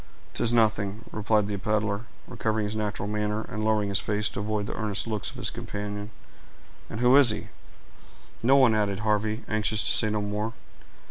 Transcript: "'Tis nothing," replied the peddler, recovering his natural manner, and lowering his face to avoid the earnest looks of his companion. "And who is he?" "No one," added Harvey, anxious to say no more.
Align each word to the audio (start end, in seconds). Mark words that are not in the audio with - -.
"'Tis 0.33 0.51
nothing," 0.51 1.05
replied 1.11 1.45
the 1.45 1.55
peddler, 1.57 2.05
recovering 2.27 2.63
his 2.63 2.75
natural 2.75 3.07
manner, 3.07 3.43
and 3.49 3.63
lowering 3.63 3.89
his 3.89 3.99
face 3.99 4.29
to 4.29 4.39
avoid 4.39 4.65
the 4.65 4.73
earnest 4.73 5.05
looks 5.05 5.29
of 5.29 5.35
his 5.35 5.51
companion. 5.51 6.09
"And 6.89 7.01
who 7.01 7.15
is 7.15 7.29
he?" 7.29 7.49
"No 8.41 8.55
one," 8.55 8.73
added 8.73 9.01
Harvey, 9.01 9.43
anxious 9.47 9.83
to 9.83 9.91
say 9.91 10.09
no 10.09 10.19
more. 10.23 10.53